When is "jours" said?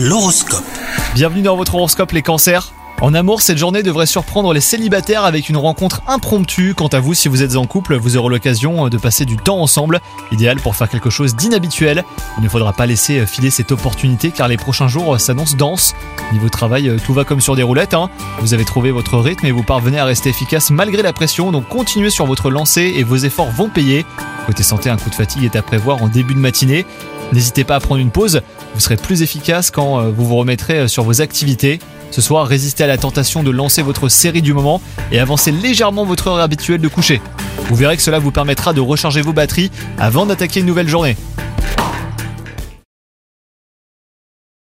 14.86-15.20